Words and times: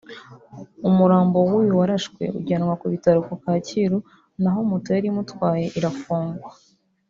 umurambo 0.89 1.37
w’uyu 1.49 1.73
warashwe 1.79 2.23
ujyanwa 2.37 2.73
ku 2.79 2.85
bitaro 2.93 3.19
ku 3.27 3.33
Kacyiru 3.43 3.97
naho 4.41 4.59
moto 4.69 4.89
yari 4.95 5.07
imutwaye 5.11 5.65
irafungwa 5.77 6.49